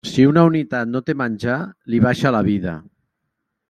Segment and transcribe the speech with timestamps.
[0.09, 1.59] Si una unitat no té menjar,
[1.95, 2.79] li baixa la vida.